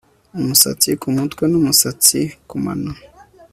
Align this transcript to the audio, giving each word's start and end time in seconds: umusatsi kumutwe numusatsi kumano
umusatsi 0.39 0.89
kumutwe 1.01 1.43
numusatsi 1.51 2.19
kumano 2.49 2.91